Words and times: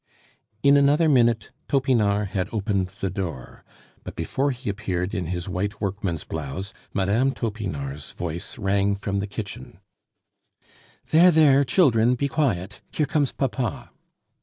In 0.63 0.77
another 0.77 1.07
minute 1.07 1.51
Topinard 1.67 2.29
had 2.29 2.51
opened 2.51 2.87
the 2.87 3.11
door; 3.11 3.63
but 4.03 4.15
before 4.15 4.49
he 4.49 4.67
appeared 4.67 5.13
in 5.13 5.27
his 5.27 5.47
white 5.47 5.79
workman's 5.79 6.23
blouse 6.23 6.73
Mme. 6.91 7.29
Topinard's 7.35 8.11
voice 8.13 8.57
rang 8.57 8.95
from 8.95 9.19
the 9.19 9.27
kitchen: 9.27 9.79
"There, 11.11 11.29
there! 11.29 11.63
children, 11.63 12.15
be 12.15 12.27
quiet! 12.27 12.81
here 12.91 13.05
comes 13.05 13.31
papa!" 13.31 13.91